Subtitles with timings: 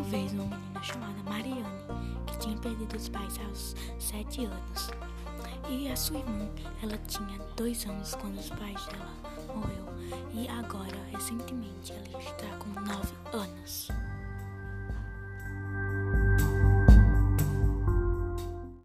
[0.00, 1.66] uma vez uma menina chamada Mariane,
[2.26, 4.90] que tinha perdido os pais aos sete anos.
[5.68, 6.48] E a sua irmã,
[6.82, 9.14] ela tinha dois anos quando os pais dela
[9.54, 9.84] morreu.
[10.32, 13.49] E agora, recentemente, ela está com nove anos.